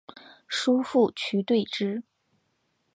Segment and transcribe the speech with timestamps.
[0.47, 2.01] 叔父瞿兑之。